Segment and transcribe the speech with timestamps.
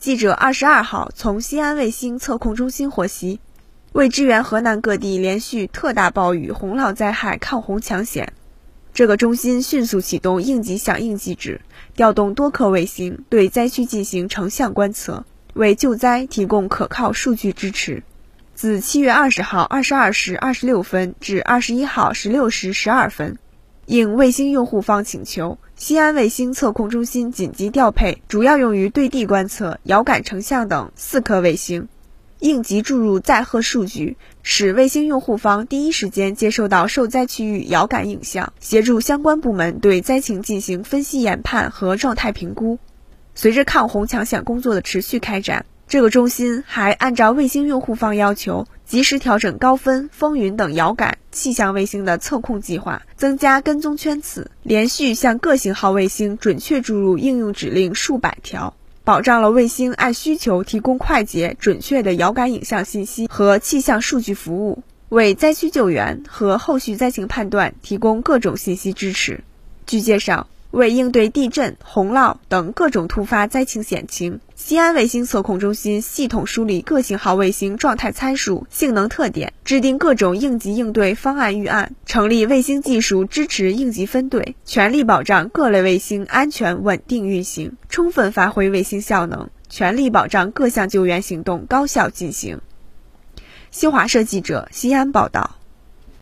[0.00, 3.38] 记者二十二号从西安卫星测控中心获悉，
[3.92, 8.32] 为支援河南各地连续特大暴雨洪涝灾害抗洪抢险，
[8.94, 11.60] 这个中心迅速启动应急响应机制，
[11.94, 18.02] 调动多颗卫星对灾区进行成像观测，为救灾提供可靠数据支持。
[18.54, 23.36] 自七月二十号二十二时二十六分至二十一号十六时十二分。
[23.90, 31.88] 应卫星用户方请求，西安卫星测控中心紧急调配主要用于对地观测、遥感成像等四颗卫星，
[32.38, 42.78] 应急注入载荷数据，使卫星用户方第一时间接收到受灾区域遥感影像，协助相关部门对灾情进行分析研判和状态评估。
[43.34, 45.66] 随着抗洪抢险工作的持续开展。
[45.88, 69.44] 这个中心还按照卫星用户方要求，及时调整高分、风云等遥感、气象卫星的测控计划，增加跟踪圈次，连续向各型号卫星准确注入应用指令数百条，保障了卫星按需求提供快捷、准确的遥感影像信息和气象数据服务，为灾区救援和后续灾情判断提供各种信息支持。
[69.86, 70.48] 据介绍。
[70.70, 92.60] 为应对地震、洪涝等各种突发灾情险情，西安卫星测控中心系统梳理各型号卫星状态参数、性能特点，制定各种应急应对方案预案，成立卫星技术支持应急分队，全力保障各类卫星安全稳定运行，充分发挥卫星效能，全力保障各项救援行动高效进行。
[93.72, 95.59] 新华社记者西安报道。